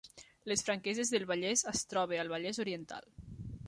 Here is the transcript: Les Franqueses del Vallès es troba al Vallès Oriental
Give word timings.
Les 0.51 0.63
Franqueses 0.69 1.13
del 1.15 1.27
Vallès 1.33 1.65
es 1.75 1.85
troba 1.93 2.21
al 2.25 2.35
Vallès 2.37 2.65
Oriental 2.69 3.11